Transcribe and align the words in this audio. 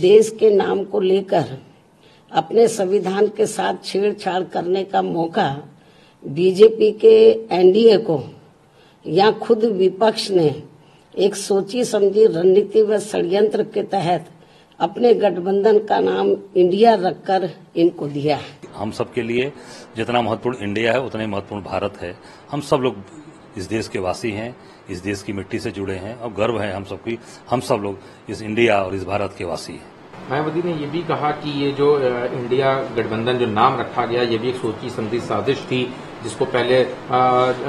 देश 0.00 0.30
के 0.40 0.50
नाम 0.50 0.82
को 0.84 1.00
लेकर 1.00 1.56
अपने 2.30 2.66
संविधान 2.68 3.26
के 3.26 3.46
साथ 3.46 3.84
छेड़छाड़ 3.84 4.42
करने 4.44 4.84
का 4.84 5.02
मौका 5.02 5.48
बीजेपी 6.22 6.90
के 6.92 7.16
एनडीए 7.52 7.96
को, 7.98 8.22
या 9.04 9.30
खुद 9.32 9.64
विपक्ष 9.64 10.30
ने 10.30 10.62
एक 11.14 11.34
सोची 11.36 11.84
समझी 11.84 12.26
रणनीति 12.26 12.82
व 12.82 12.98
षडयंत्र 13.00 13.62
के 13.64 13.82
तहत 13.84 14.26
अपने 14.80 15.12
गठबंधन 15.14 15.78
का 15.86 15.98
नाम 16.00 16.28
इंडिया 16.56 16.94
रखकर 16.94 17.48
इनको 17.76 18.06
दिया 18.08 18.36
है। 18.36 18.58
हम 18.74 18.90
सब 18.90 19.12
के 19.12 19.22
लिए 19.22 19.52
जितना 19.96 20.22
महत्वपूर्ण 20.22 20.56
इंडिया 20.58 20.92
है, 20.92 21.00
उतना 21.00 21.22
ही 21.22 21.28
महत्वपूर्ण 21.28 21.62
भारत 21.62 21.98
है। 22.02 22.14
हम 22.50 22.60
सब 22.60 22.76
लोग 22.76 22.96
इस 23.56 23.64
देश 23.64 23.88
के 23.88 23.98
वासी 23.98 24.30
हैं, 24.30 24.56
इस 24.90 24.98
देश 24.98 25.22
की 25.22 25.32
मिट्टी 25.32 25.58
से 25.58 25.70
जुड़े 25.70 25.96
हैं 25.96 26.16
और 26.16 26.32
गर्व 26.32 26.60
है 26.60 26.72
हम 26.72 26.84
सबकी, 26.84 27.18
हम 27.50 27.60
सब 27.60 27.76
लोग 27.76 27.98
इस 28.28 28.42
इंडिया 28.42 28.82
और 28.82 28.94
इस 28.94 29.04
भारत 29.04 29.34
के 29.38 29.44
वासी 29.44 29.72
हैं। 29.72 29.99
मायावती 30.30 30.62
ने 30.62 30.72
यह 30.72 30.90
भी 30.90 31.02
कहा 31.04 31.30
कि 31.40 31.50
ये 31.60 31.70
जो 31.72 31.86
इंडिया 32.00 32.74
गठबंधन 32.96 33.38
जो 33.38 33.46
नाम 33.48 33.78
रखा 33.80 34.04
गया 34.06 34.22
ये 34.24 34.38
भी 34.38 34.48
एक 34.48 34.56
सोची 34.56 34.90
समझी 34.90 35.20
साजिश 35.22 35.58
थी 35.70 35.82
जिसको 36.22 36.44
पहले 36.46 36.80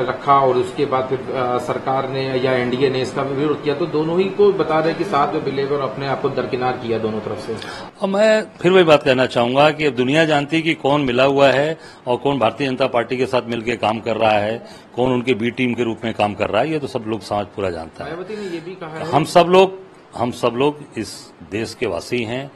रखा 0.06 0.34
और 0.40 0.58
उसके 0.58 0.86
बाद 0.86 1.08
फिर 1.10 1.20
सरकार 1.66 2.10
ने 2.10 2.24
या 2.38 2.54
एनडीए 2.54 2.90
ने 2.90 3.02
इसका 3.02 3.22
विरोध 3.24 3.64
किया। 3.64 3.76
तो 3.76 3.86
दोनों 3.88 4.18
ही 4.20 4.26
को 4.32 4.52
बता 4.54 4.80
रहे 4.80 4.94
कि 4.94 5.04
साथ 5.06 5.34
में 5.34 5.44
बिलेवर 5.44 5.76
और 5.76 5.82
अपने 5.82 6.08
आप 6.08 6.22
को 6.22 6.30
दरकिनार 6.32 6.78
किया 6.78 6.98
दोनों 7.00 7.20
तरफ़ 7.20 7.40
से। 7.40 7.56
और 8.02 8.10
मैं 8.10 8.42
फिर 8.62 8.72
वही 8.72 8.84
बात 8.84 9.04
कहना 9.04 9.26
चाहूँगा 9.28 9.70
कि 9.72 9.86
अब 9.86 9.96
दुनिया 9.96 10.26
जानती 10.26 10.56
है 10.56 10.62
कि 10.62 10.74
कौन 10.74 11.02
मिला 11.02 11.24
हुआ 11.26 11.52
है 11.52 11.78
और 12.08 12.18
कौन 12.18 12.40
भारतीय 12.40 12.68
जनता 12.68 12.88
पार्टी 12.90 13.18
के 13.18 13.26
साथ 13.26 13.50
मिलकर 13.50 13.76
काम 13.78 14.00
कर 14.00 14.18
रहा 14.18 14.38
है 14.40 14.58
कौन 14.96 15.14
उनके 15.14 15.34
बी 15.36 15.52
टीम 15.52 15.74
के 15.74 15.84
रूप 15.84 16.04
में 16.04 16.14
काम 16.14 16.34
कर 16.34 16.50
रहा 16.50 16.62
है 16.62 16.72
ये 16.72 16.80
तो 16.80 16.88
सब 16.88 17.06
लोग 17.08 17.22
समाज 17.22 17.46
पूरा 17.56 17.70
जानता 17.70 18.04
है। 18.04 18.12
मायावती 18.12 18.36
ने 18.36 18.54
ये 18.54 18.62
भी 18.62 18.76
कहा 18.76 19.10
हम 19.16 19.24
सब 19.34 19.48
लोग 19.50 19.80
हम 20.16 20.32
सब 20.32 20.54
लोग 20.56 20.80
इस 20.98 21.12
देश 21.52 21.74
के 21.74 21.86
वासी 21.86 22.24
हैं, 22.24 22.52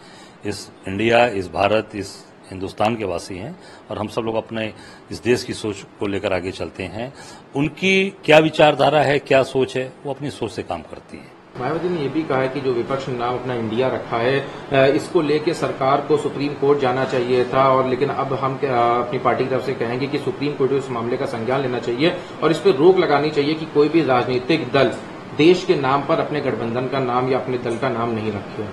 इस 0.45 0.69
इंडिया, 0.87 1.25
इस 1.27 1.47
भारत, 1.47 1.89
इस 1.95 2.15
हिंदुस्तान 2.49 2.95
के 2.95 3.05
वासी 3.05 3.37
हैं 3.37 3.55
और 3.91 3.97
हम 3.97 4.07
सब 4.07 4.21
लोग 4.21 4.35
अपने 4.35 4.73
इस 5.11 5.21
देश 5.23 5.43
की 5.43 5.53
सोच 5.53 5.85
को 5.99 6.07
लेकर 6.07 6.33
आगे 6.33 6.51
चलते 6.51 6.83
हैं। 6.83 7.13
उनकी 7.55 8.09
क्या 8.25 8.39
विचारधारा 8.39 9.01
है, 9.01 9.17
क्या 9.19 9.41
सोच 9.43 9.77
है, 9.77 9.91
वो 10.05 10.13
अपनी 10.13 10.29
सोच 10.29 10.51
से 10.51 10.63
काम 10.63 10.81
करती 10.81 11.17
है। 11.17 11.33
मायावती 11.59 11.89
ने 11.89 12.01
यह 12.01 12.09
भी 12.09 12.21
कहा 12.23 12.37
है 12.37 12.47
कि 12.49 12.61
जो 12.61 12.71
विपक्ष 12.73 13.07
ने 13.09 13.17
नाम 13.17 13.35
अपना 13.35 13.53
इंडिया 13.53 13.87
रखा 13.87 14.17
है 14.17 14.95
इसको 14.95 15.21
लेके 15.21 15.53
सरकार 15.53 16.01
को 16.01 16.17
सुप्रीम 16.17 16.53
कोर्ट 16.53 16.79
जाना 16.79 17.05
चाहिए 17.05 17.45
था 17.53 17.67
और 17.69 17.87
लेकिन 17.87 18.09
अब 18.09 18.33
हम 18.33 18.55
अपनी 18.55 19.19
पार्टी 19.19 19.43
की 19.43 19.49
तरफ़ 19.49 19.65
से 19.65 19.73
कहेंगे 19.73 20.07
कि 20.07 20.19
सुप्रीम 20.19 20.53
कोर्ट 20.53 20.71
को 20.71 20.77
इस 20.77 20.89
मामले 20.89 21.17
का 21.17 21.25
संज्ञान 21.25 21.61
लेना 21.61 21.79
चाहिए 21.79 22.15
और 22.43 22.51
इस 22.51 22.57
पर 22.57 22.75
रोक 22.75 22.97
लगानी 22.97 23.29
चाहिए 23.29 23.53
कि 23.53 23.65
कोई 23.65 23.89
भी 23.89 24.01
राजनीतिक 24.03 24.71
दल 24.71 24.91
देश 25.37 25.63
के 25.65 25.75
नाम 25.75 26.05
पर 26.07 26.19
अपने 26.19 26.41
गठबंधन 26.41 26.87
का 26.87 26.99
नाम 27.01 27.31
या 27.31 27.39
अपने 27.39 27.57
दल 27.59 27.77
का 27.77 27.89
नाम 27.89 28.09
नहीं 28.09 28.31
रखे 28.31 28.67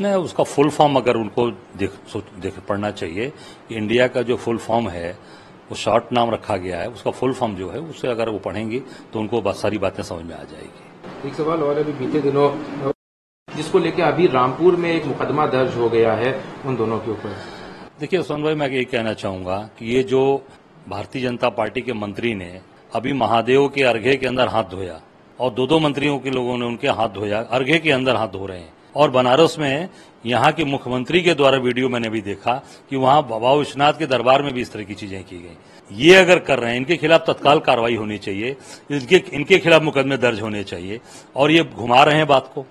नहीं 0.00 0.12
उसका 0.14 0.44
फुल 0.44 0.68
फॉर्म 0.70 0.96
अगर 0.96 1.16
उनको 1.16 1.50
देख, 1.50 1.90
देख 2.40 2.58
पढ़ना 2.68 2.90
चाहिए 2.90 3.32
इंडिया 3.72 4.06
का 4.08 4.22
जो 4.22 4.36
फुल 4.36 4.58
फॉर्म 4.58 4.88
है 4.88 5.10
वो 5.70 5.76
शॉर्ट 5.76 6.12
नाम 6.12 6.30
रखा 6.30 6.56
गया 6.56 6.80
है 6.80 6.88
उसका 6.88 7.10
फुल 7.10 7.32
फॉर्म 7.32 7.54
जो 7.54 7.70
है 7.70 7.80
उससे 7.80 8.08
अगर 8.08 8.28
वो 8.28 8.38
पढ़ेंगे 8.38 8.78
तो 9.12 9.18
उनको 9.20 9.52
सारी 9.54 9.78
बातें 9.78 10.02
समझ 10.02 10.24
में 10.24 10.34
आ 10.34 10.42
जाएगी। 10.42 11.28
एक 11.28 11.34
सवाल 11.34 11.62
और 11.62 11.78
अभी 11.78 11.92
बीते 11.92 12.20
दिनों 12.20 12.48
जिसको 13.48 13.78
लेकर 13.78 14.02
अभी 14.02 14.26
रामपुर 14.26 14.76
में 14.76 14.90
एक 14.90 15.06
मुकदमा 15.06 15.46
दर्ज 15.46 15.76
हो 15.76 15.88
गया 15.88 16.12
है 16.14 16.32
उन 16.66 16.76
दोनों 16.76 16.98
के 16.98 17.10
ऊपर। 17.10 17.36
देखिए 18.00 18.22
सोन 18.22 18.42
भाई 18.42 18.54
मैं 18.54 18.70
यही 18.70 18.84
कहना 18.84 19.12
चाहूँगा 19.14 19.58
कि 19.78 19.86
ये 19.86 20.02
जो 20.04 20.22
भारतीय 20.88 21.22
जनता 21.22 21.48
पार्टी 21.50 21.80
के 21.80 21.92
मंत्री 21.92 22.34
ने 22.34 22.50
अभी 22.94 23.12
महादेव 23.12 23.68
के 23.68 23.82
अर्घे 23.84 24.16
के 24.16 24.26
अंदर 24.26 24.48
हाथ 24.48 24.64
धोया 24.70 25.00
और 25.40 25.50
दो 25.50 25.66
दो 25.66 25.78
मंत्रियों 25.78 26.18
के 26.18 26.30
लोगों 26.30 26.56
ने 26.58 26.66
उनके 26.66 26.88
हाथ 26.88 27.08
धोया, 27.08 27.40
अर्घे 27.40 27.78
के 27.78 27.90
अंदर 27.90 28.16
हाथ 28.16 28.28
धो 28.28 28.46
रहे 28.46 28.58
हैं। 28.58 28.72
और 28.96 29.10
बनारस 29.10 29.56
में 29.58 29.88
यहाँ 30.26 30.52
के 30.52 30.64
मुख्यमंत्री 30.64 31.22
के 31.22 31.34
द्वारा 31.34 31.58
वीडियो 31.58 31.88
मैंने 31.88 32.08
भी 32.08 32.20
देखा 32.20 32.54
कि 32.90 32.96
वहाँ 32.96 33.28
बाबा 33.28 33.52
विश्वनाथ 33.52 33.92
के 33.92 34.06
दरबार 34.06 34.42
में 34.42 34.52
भी 34.54 34.60
इस 34.60 34.72
तरह 34.72 34.82
की 34.82 34.94
चीज़ें 34.94 35.22
की 35.24 35.36
गई। 35.36 36.04
ये 36.04 36.14
अगर 36.14 36.38
कर 36.38 36.58
रहे 36.58 36.70
हैं, 36.70 36.76
इनके 36.76 36.96
खिलाफ 36.96 37.24
तत्काल 37.26 37.58
कार्रवाई 37.58 37.94
होनी 37.94 38.18
चाहिए, 38.18 38.56
इनके 38.90 39.22
इनके 39.32 39.58
खिलाफ 39.58 39.82
मुकदमे 39.82 40.16
दर्ज 40.16 40.40
होने 40.40 40.64
चाहिए। 40.64 41.00
और 41.36 41.50
ये 41.50 41.64
घुमा 41.64 42.02
रहे 42.02 42.16
हैं 42.16 42.26
बात 42.26 42.50
को। 42.54 42.64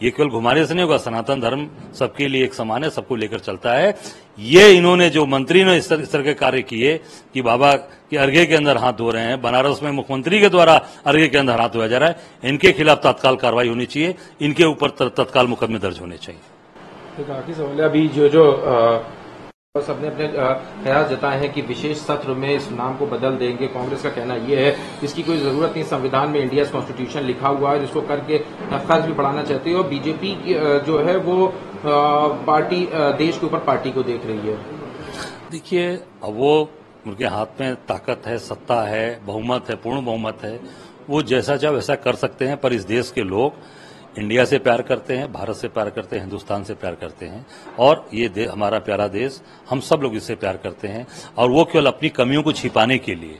ये 0.00 0.10
केवल 0.10 0.28
घुमाने 0.28 0.64
से 0.66 0.74
नहीं 0.74 0.84
होगा, 0.84 0.96
सनातन 0.98 1.40
धर्म 1.40 1.66
सबके 1.98 2.26
लिए 2.28 2.44
एक 2.44 2.54
समान 2.54 2.84
है, 2.84 2.90
सबको 2.90 3.16
लेकर 3.16 3.38
चलता 3.38 3.72
है। 3.72 3.94
ये 4.38 4.72
इन्होंने 4.72 5.08
जो 5.10 5.24
मंत्री 5.26 5.64
ने 5.64 5.76
इस 5.76 5.88
तरह 5.88 6.22
के 6.22 6.34
कार्य 6.34 6.62
किए 6.62 6.96
कि 7.34 7.42
बाबा 7.42 7.72
के 8.10 8.16
अर्घे 8.16 8.44
के 8.46 8.54
अंदर 8.54 8.76
हाथ 8.76 8.92
धो 8.92 9.10
रहे 9.10 9.22
हैं, 9.22 9.40
बनारस 9.42 9.80
में 9.82 9.90
मुख्यमंत्री 9.92 10.40
के 10.40 10.48
द्वारा 10.48 10.74
अर्घे 11.06 11.28
के 11.28 11.38
अंदर 11.38 11.60
हाथ 11.60 11.68
धोया 11.68 11.86
जा 11.86 11.98
रहा 11.98 12.08
है, 12.08 12.16
इनके 12.44 12.72
खिलाफ 12.72 13.00
तत्काल 13.04 13.36
कार्रवाई 13.36 13.68
होनी 13.68 13.86
चाहिए, 13.86 14.14
इनके 14.40 14.64
ऊपर 14.64 14.90
तत्काल 15.10 15.46
मुकदमे 15.46 15.78
दर्ज 15.78 16.00
होने 16.00 16.16
चाहिए। 16.16 16.40
काफ़ी 17.18 17.54
सवाल 17.54 17.78
अभी 17.80 18.06
जो 18.08 18.28
जो 18.28 18.44
सबने 19.82 20.08
अपने 20.08 20.28
ख्याल 20.84 21.04
जताए 21.08 21.38
हैं 21.40 21.52
कि 21.52 21.62
विशेष 21.64 21.98
सत्र 21.98 22.34
में 22.34 22.48
इस 22.48 22.70
नाम 22.72 22.96
को 22.96 23.06
बदल 23.06 23.36
देंगे। 23.36 23.66
कांग्रेस 23.68 24.02
का 24.02 24.10
कहना 24.10 24.34
यह 24.34 24.58
है, 24.58 24.74
इसकी 25.04 25.22
कोई 25.22 25.38
ज़रूरत 25.38 25.72
नहीं। 25.72 25.84
संविधान 25.86 26.30
में 26.30 26.40
इंडिया 26.40 26.64
कॉन्स्टिट्यूशन 26.66 27.22
लिखा 27.22 27.48
हुआ 27.48 27.72
है, 27.72 27.80
जिसको 27.80 28.00
करके 28.02 28.38
खर्च 28.38 29.04
भी 29.04 29.12
बढ़ाना 29.12 29.42
चाहते 29.42 29.70
हैं। 29.70 29.76
और 29.76 29.86
बीजेपी 29.88 30.34
जो 30.86 30.98
है 30.98 31.16
वो 31.18 31.52
पार्टी 32.46 32.88
देश 32.94 33.38
के 33.38 33.46
ऊपर 33.46 33.58
पार्टी 33.60 33.90
को 33.90 34.02
देख 34.02 34.26
रही 34.26 34.48
है। 34.48 34.58
देखिए, 35.50 35.88
अब 35.90 36.34
वो 36.34 36.68
उनके 37.06 37.24
हाथ 37.26 37.60
में 37.60 37.74
ताकत 37.88 38.22
है, 38.26 38.38
सत्ता 38.40 38.80
है, 38.82 39.20
बहुमत 39.24 39.68
है, 39.70 39.76
पूर्ण 39.76 40.04
बहुमत 40.04 40.38
है। 40.42 40.58
वो 41.10 41.22
जैसा 41.24 41.56
चाहे 41.56 41.74
वैसा 41.74 41.94
कर 41.96 42.14
सकते 42.16 42.44
हैं, 42.44 42.56
पर 42.56 42.72
इस 42.72 42.84
देश 42.84 43.10
के 43.10 43.22
लोग 43.24 43.52
इंडिया 44.18 44.44
से 44.44 44.58
प्यार 44.58 44.82
करते 44.82 45.16
हैं, 45.16 45.32
भारत 45.32 45.56
से 45.56 45.68
प्यार 45.68 45.90
करते 45.90 46.16
हैं, 46.16 46.22
हिंदुस्तान 46.22 46.64
से 46.64 46.74
प्यार 46.74 46.94
करते 46.94 47.26
हैं। 47.26 47.46
और 47.78 48.08
ये 48.14 48.44
हमारा 48.44 48.78
प्यारा 48.78 49.08
देश, 49.08 49.40
हम 49.70 49.80
सब 49.80 50.00
लोग 50.02 50.16
इससे 50.16 50.34
प्यार 50.34 50.56
करते 50.56 50.88
हैं। 50.88 51.06
और 51.38 51.50
वो 51.50 51.64
केवल 51.64 51.86
अपनी 51.86 52.08
कमियों 52.08 52.42
को 52.42 52.52
छिपाने 52.52 52.98
के 52.98 53.14
लिए, 53.14 53.38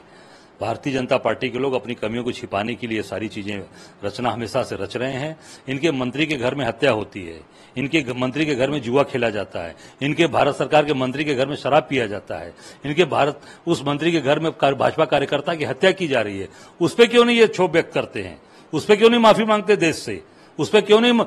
भारतीय 0.61 0.93
जनता 0.93 1.17
पार्टी 1.17 1.49
के 1.49 1.59
लोग 1.59 1.73
अपनी 1.73 1.93
कमियों 1.93 2.23
को 2.23 2.31
छिपाने 2.31 2.75
के 2.75 2.87
लिए 2.87 3.01
सारी 3.01 3.27
चीज़ें, 3.27 3.61
रचना 4.05 4.29
हमेशा 4.31 4.63
से 4.63 4.75
रच 4.75 4.95
रहे 4.97 5.13
हैं। 5.13 5.37
इनके 5.69 5.91
मंत्री 5.91 6.25
के 6.25 6.35
घर 6.35 6.55
में 6.55 6.65
हत्या 6.65 6.91
होती 6.91 7.25
है, 7.25 7.39
इनके 7.77 8.03
मंत्री 8.13 8.45
के 8.45 8.55
घर 8.55 8.69
में 8.69 8.81
जुआ 8.81 9.03
खेला 9.03 9.29
जाता 9.29 9.59
है, 9.59 9.75
इनके 10.01 10.27
भारत 10.27 10.55
सरकार 10.55 10.85
के 10.85 10.93
मंत्री 10.93 11.25
के 11.25 11.35
घर 11.35 11.47
में 11.47 11.55
शराब 11.55 11.87
पिया 11.89 12.07
जाता 12.07 12.37
है, 12.37 12.53
इनके 12.85 13.05
भारत, 13.05 13.41
उस 13.67 13.83
मंत्री 13.87 14.11
के 14.11 14.21
घर 14.21 14.39
में 14.39 14.51
भाजपा 14.53 15.05
कार्यकर्ता 15.05 15.55
की 15.55 15.65
हत्या 15.65 15.91
की 15.91 16.07
जा 16.07 16.21
रही 16.21 16.39
है। 16.39 16.47
उस 16.81 16.93
पर 16.93 17.07
क्यों 17.07 17.25
नहीं 17.25 17.37
ये 17.37 17.47
क्षोभ 17.47 17.71
व्यक्त 17.71 17.93
करते 17.93 18.23
हैं? 18.23 18.39
उस 18.73 18.85
पर 18.85 18.95
क्यों 18.95 19.09
नहीं 19.09 19.21
माफ़ी 19.21 19.45
मांगते 19.45 19.75
देश 19.75 19.95
से? 19.95 20.21
उस 20.59 20.69
पर 20.69 20.81
क्यों 20.81 21.01
नहीं 21.01 21.25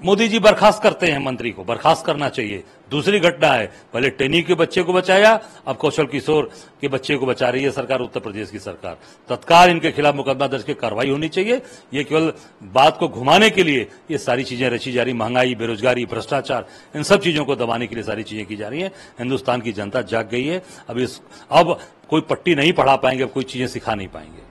मोदी 0.00 0.26
जी 0.28 0.38
बर्खास्त 0.38 0.82
करते 0.82 1.06
हैं 1.06 1.18
मंत्री 1.18 1.50
को? 1.50 1.64
बर्खास्त 1.64 2.04
करना 2.06 2.28
चाहिए। 2.28 2.62
दूसरी 2.90 3.18
घटना 3.20 3.48
है, 3.48 3.66
पहले 3.92 4.08
टेनी 4.10 4.40
के 4.42 4.54
बच्चे 4.54 4.82
को 4.82 4.92
बचाया, 4.92 5.30
अब 5.66 5.76
कौशल 5.76 6.06
किशोर 6.06 6.50
के 6.80 6.88
बच्चे 6.88 7.16
को 7.16 7.26
बचा 7.26 7.48
रही 7.48 7.62
है 7.64 7.70
सरकार, 7.70 8.00
उत्तर 8.00 8.20
प्रदेश 8.20 8.50
की 8.50 8.58
सरकार। 8.58 8.96
तत्काल 9.28 9.70
इनके 9.70 9.90
खिलाफ 9.90 10.14
मुकदमा 10.14 10.46
दर्ज 10.46 10.64
की 10.64 10.74
कार्रवाई 10.74 11.10
होनी 11.10 11.28
चाहिए। 11.28 11.60
ये 11.94 12.04
केवल 12.04 12.32
बात 12.72 12.98
को 12.98 13.08
घुमाने 13.08 13.50
के 13.50 13.64
लिए 13.64 13.86
ये 14.10 14.18
सारी 14.18 14.44
चीज़ें 14.44 14.68
रची 14.70 14.92
जा 14.92 15.02
रही 15.02 15.14
महँगाई, 15.14 15.54
बेरोजगारी, 15.54 16.06
भ्रष्टाचार, 16.06 16.66
इन 16.96 17.02
सब 17.02 17.20
चीज़ों 17.22 17.44
को 17.44 17.56
दबाने 17.56 17.86
के 17.86 17.94
लिए 17.94 18.04
सारी 18.04 18.22
चीज़ें 18.22 18.46
की 18.46 18.56
जा 18.56 18.68
रही 18.68 18.80
है। 18.80 18.92
हिंदुस्तान 19.18 19.60
की 19.60 19.72
जनता 19.72 20.02
जाग 20.02 20.28
गई 20.28 20.44
है। 20.44 20.62
अब 20.88 20.98
इस 20.98 21.20
अब 21.50 21.78
कोई 22.10 22.20
पट्टी 22.20 22.54
नहीं 22.54 22.72
पढ़ा 22.72 22.96
पाएँगे, 22.96 23.22
अब 23.22 23.30
कोई 23.30 23.44
चीज़ें 23.44 23.66
सिखा 23.68 23.94
नहीं 23.94 24.08
पाएँगे। 24.08 24.50